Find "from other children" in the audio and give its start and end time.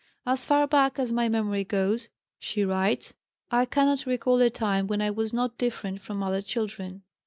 6.01-7.03